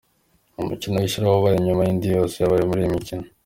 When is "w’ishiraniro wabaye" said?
1.01-1.55